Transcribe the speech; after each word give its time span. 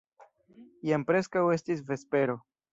Jam 0.89 1.05
preskaŭ 1.11 1.45
estis 1.59 1.87
vespero. 1.93 2.41